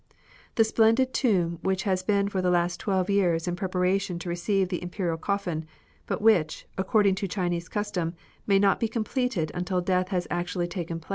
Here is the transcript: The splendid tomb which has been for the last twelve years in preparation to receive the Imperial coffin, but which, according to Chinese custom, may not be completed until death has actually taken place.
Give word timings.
The 0.55 0.63
splendid 0.63 1.13
tomb 1.13 1.59
which 1.61 1.83
has 1.83 2.01
been 2.01 2.27
for 2.27 2.41
the 2.41 2.49
last 2.49 2.79
twelve 2.79 3.07
years 3.07 3.47
in 3.47 3.55
preparation 3.55 4.17
to 4.17 4.29
receive 4.29 4.69
the 4.69 4.81
Imperial 4.81 5.15
coffin, 5.15 5.67
but 6.07 6.23
which, 6.23 6.65
according 6.75 7.13
to 7.21 7.27
Chinese 7.27 7.69
custom, 7.69 8.15
may 8.47 8.57
not 8.57 8.79
be 8.79 8.87
completed 8.87 9.51
until 9.53 9.79
death 9.79 10.07
has 10.09 10.25
actually 10.31 10.67
taken 10.69 10.99
place. 10.99 11.09